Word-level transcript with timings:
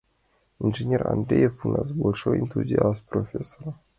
Инженер 0.61 1.05
Андреев 1.07 1.63
у 1.63 1.69
нас 1.69 1.91
большой 1.91 2.39
энтузиаст, 2.39 3.07
профессор. 3.07 3.75